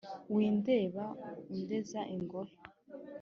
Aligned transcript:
Windeba 0.33 1.05
undenza 1.53 2.01
ingohe, 2.15 2.53